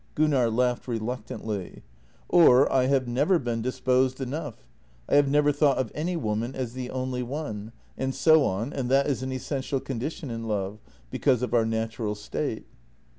[0.15, 1.83] Gunnar laughed reluctantly:"
[2.27, 4.65] Or I have never been dis posed enough;
[5.07, 8.89] I have never thought of any woman as the only one— and so on, and
[8.89, 10.79] that is an essential condition in love—
[11.11, 12.65] because of our natural state."